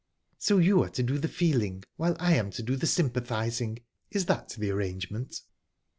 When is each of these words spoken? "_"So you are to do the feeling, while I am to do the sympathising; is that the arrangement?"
"_"So 0.39 0.57
you 0.57 0.81
are 0.81 0.89
to 0.89 1.03
do 1.03 1.19
the 1.19 1.27
feeling, 1.27 1.83
while 1.95 2.17
I 2.19 2.33
am 2.33 2.49
to 2.53 2.63
do 2.63 2.75
the 2.75 2.87
sympathising; 2.87 3.83
is 4.09 4.25
that 4.25 4.49
the 4.49 4.71
arrangement?" 4.71 5.41